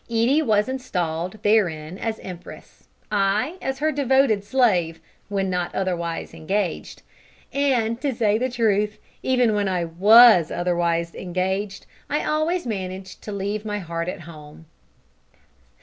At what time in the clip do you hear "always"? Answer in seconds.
12.25-12.65